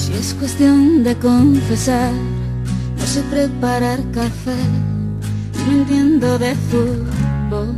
[0.00, 2.10] Si es cuestión de confesar,
[2.96, 4.56] no sé preparar café,
[5.66, 7.74] no entiendo de fútbol.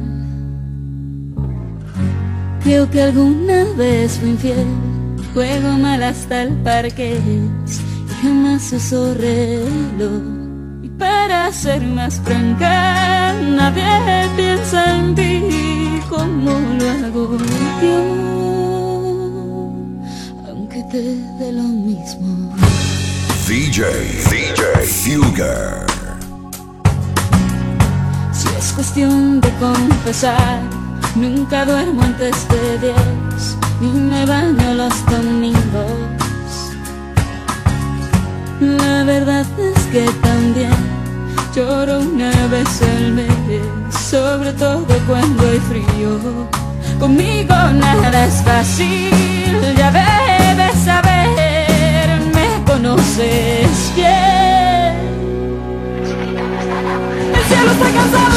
[2.63, 4.69] Creo que alguna vez fui infiel,
[5.35, 10.23] juego mal hasta el parque y jamás uso reloj.
[10.85, 15.43] Y para ser más franca, nadie piensa en ti
[16.09, 17.37] como lo hago
[17.83, 18.22] yo
[20.93, 22.55] de lo mismo.
[23.49, 23.83] DJ,
[24.29, 25.87] DJ Fugger.
[28.31, 30.61] Si es cuestión de confesar,
[31.15, 35.93] nunca duermo antes de diez, ni me baño los domingos.
[38.61, 40.77] La verdad es que también
[41.57, 46.21] lloro una vez al mes, sobre todo cuando hay frío.
[47.01, 49.11] Conmigo nada es fácil,
[49.79, 50.42] ya ves
[53.13, 54.13] conoces bien.
[57.35, 58.32] El cielo está cansado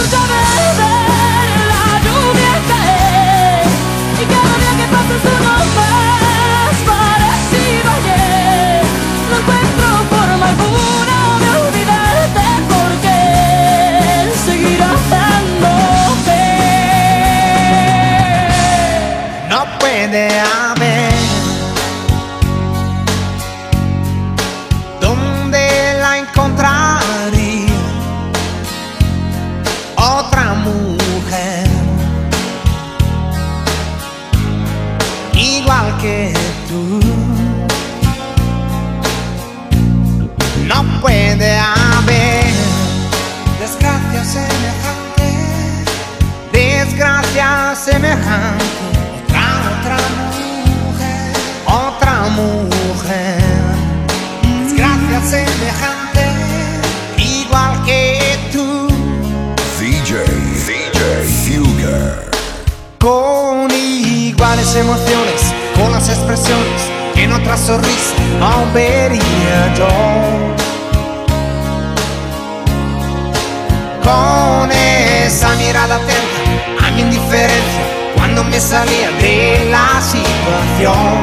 [66.35, 69.87] expresiones que en otra sonrisa aún vería yo.
[74.03, 77.83] con esa mirada atenta a mi indiferencia
[78.15, 81.15] cuando me salía de la situación.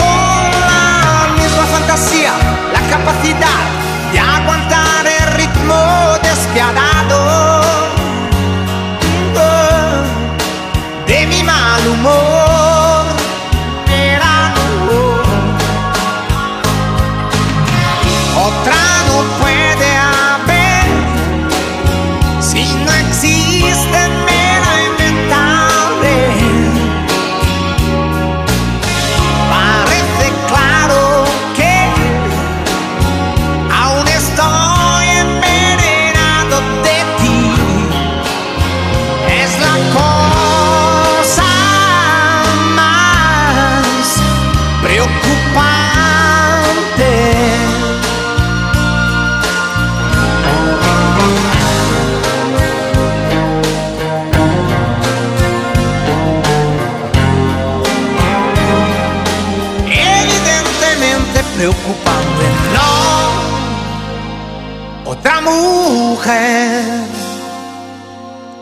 [0.00, 2.32] Con la misma fantasía,
[2.72, 3.64] la capacidad
[4.12, 5.74] de aguantar el ritmo
[6.22, 6.95] despiadado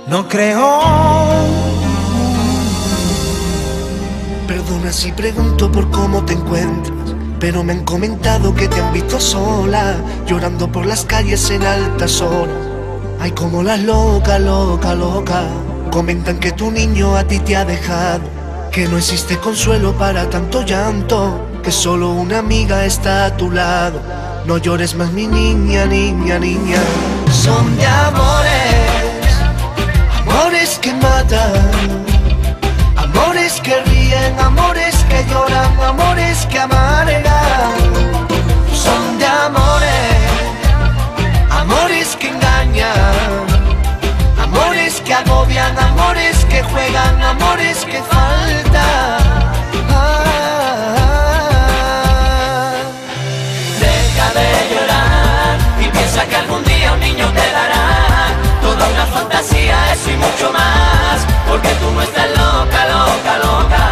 [0.06, 0.80] No creo.
[4.46, 9.18] Perdona si pregunto por cómo te encuentras, pero me han comentado que te han visto
[9.18, 9.96] sola,
[10.26, 12.54] llorando por las calles en altas horas.
[13.18, 15.42] Ay, como las loca, loca, loca.
[15.90, 18.22] Comentan que tu niño a ti te ha dejado,
[18.70, 24.00] que no existe consuelo para tanto llanto, que solo una amiga está a tu lado.
[24.46, 26.78] No llores más, mi niña, niña, niña
[27.44, 29.32] son de amores,
[30.20, 32.04] amores que matan,
[32.96, 37.72] amores que ríen, amores que lloran, amores que amargan.
[38.72, 40.20] Son de amores,
[41.50, 43.46] amores que engañan,
[44.42, 48.00] amores que agobian, amores que juegan, amores que
[60.08, 63.84] y mucho más, porque tú no estás loca, loca, loca.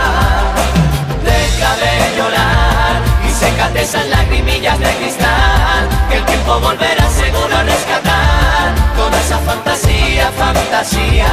[1.25, 7.63] Deja de llorar y sécate esas lagrimillas de cristal, que el tiempo volverá seguro a
[7.63, 11.29] rescatar toda esa fantasía, fantasía.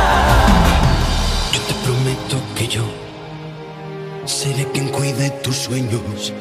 [1.52, 2.84] Yo te prometo que yo
[4.30, 6.34] Seré quien cuide tus sueños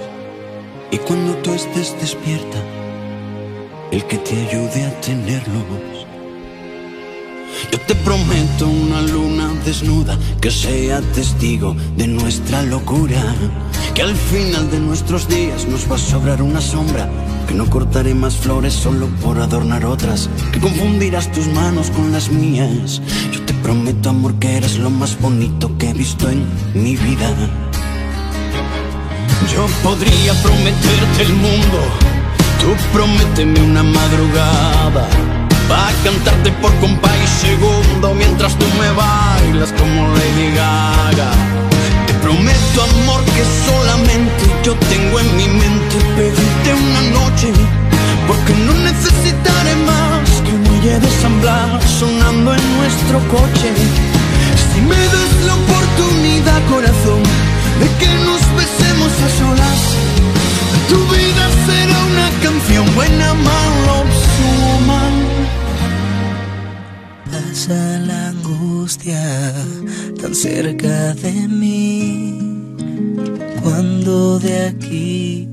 [0.90, 2.58] y cuando tú estés despierta,
[3.90, 5.97] el que te ayude a tenerlos.
[7.70, 13.22] Yo te prometo una luna desnuda que sea testigo de nuestra locura.
[13.94, 17.10] Que al final de nuestros días nos va a sobrar una sombra.
[17.46, 20.30] Que no cortaré más flores solo por adornar otras.
[20.52, 23.02] Que confundirás tus manos con las mías.
[23.32, 27.34] Yo te prometo, amor, que eres lo más bonito que he visto en mi vida.
[29.54, 31.78] Yo podría prometerte el mundo.
[32.60, 35.37] Tú prométeme una madrugada
[35.70, 41.30] Va a cantarte por compás y segundo mientras tú me bailas como Lady Gaga.
[42.06, 47.52] Te prometo amor que solamente yo tengo en mi mente pedirte una noche,
[48.26, 51.10] porque no necesitaré más que un muelle de
[51.98, 53.68] sonando en nuestro coche.
[54.72, 57.22] Si me das la oportunidad, corazón,
[57.80, 59.80] de que nos besemos a solas,
[60.88, 63.77] tu vida será una canción buena, malo,
[67.68, 69.54] la angustia
[70.20, 72.38] tan cerca de mí
[73.62, 75.48] cuando de aquí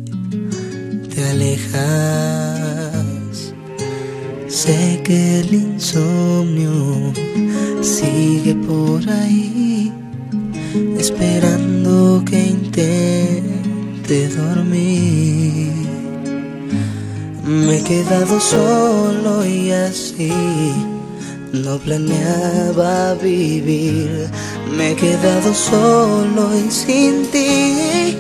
[1.14, 1.84] te alejas.
[4.48, 7.12] Sé que el insomnio
[7.82, 9.92] sigue por ahí,
[10.98, 15.74] esperando que intente dormir.
[17.46, 20.32] Me he quedado solo y así
[21.64, 24.30] no planeaba vivir,
[24.76, 28.18] me he quedado solo y sin ti.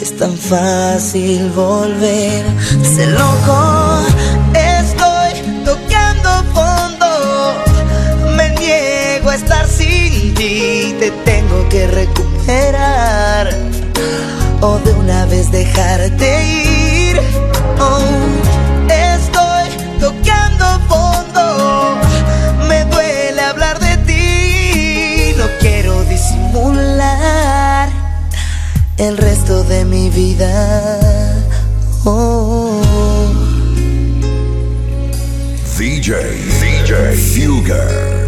[0.00, 2.44] Es tan fácil volver,
[2.82, 4.00] sé loco,
[4.54, 5.32] estoy
[5.64, 7.54] tocando fondo.
[8.36, 13.50] Me niego a estar sin ti, te tengo que recuperar
[14.60, 17.20] o de una vez dejarte ir.
[17.78, 18.31] Oh,
[29.02, 31.40] el resto de mi vida.
[32.04, 32.80] Oh.
[35.76, 36.14] DJ,
[36.60, 38.21] DJ Fugger.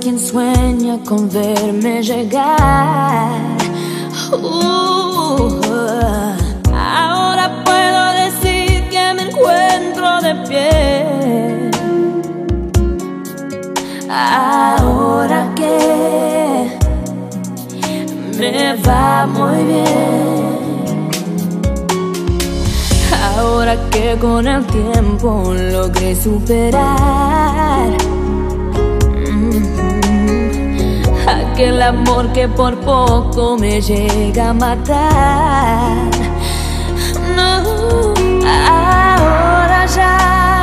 [0.00, 3.73] Quien sueña con verme llegar.
[24.20, 27.90] Con el tiempo logré superar
[31.26, 36.10] aquel amor que por poco me llega a matar.
[37.36, 38.14] No,
[38.58, 40.53] ahora ya,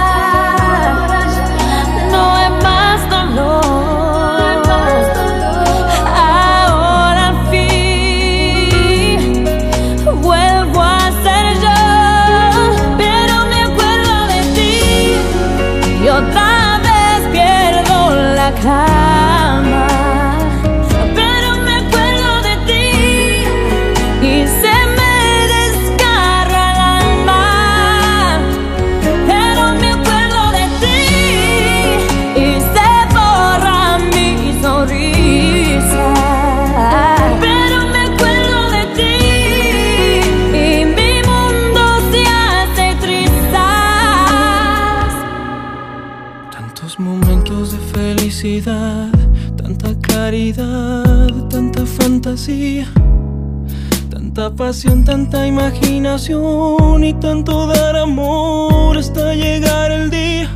[54.61, 60.47] pasión, tanta imaginación y tanto dar amor hasta llegar el día.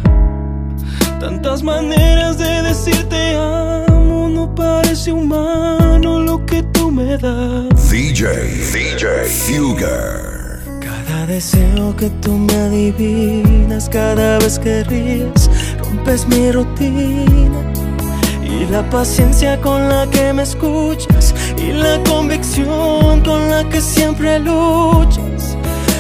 [1.20, 7.90] Tantas maneras de decirte amo, no parece humano lo que tú me das.
[7.90, 8.28] DJ,
[8.74, 9.06] DJ,
[9.44, 10.60] Fugger.
[10.80, 17.60] Cada deseo que tú me adivinas, cada vez que ríes, rompes mi rutina.
[18.44, 21.34] Y la paciencia con la que me escuchas
[21.68, 25.58] y la convicción con la que siempre luchas.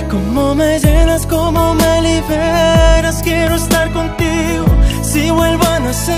[0.10, 4.65] Cómo me llenas, cómo me liberas, quiero estar contigo
[5.01, 6.15] si vuelvo a nacer.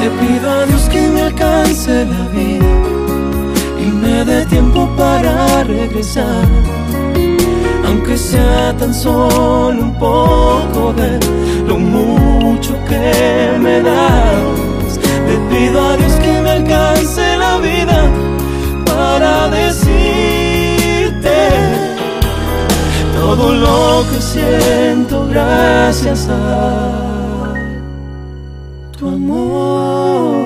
[0.00, 2.66] Le a Dios que me alcance la vida
[3.80, 6.48] y me dé tiempo para regresar.
[7.86, 11.18] Aunque sea tan solo un poco de
[11.68, 14.73] lo mucho que me das.
[15.54, 18.10] Pido a Dios que me alcance la vida
[18.84, 21.38] para decirte
[23.14, 27.54] todo lo que siento gracias a
[28.98, 30.43] tu amor.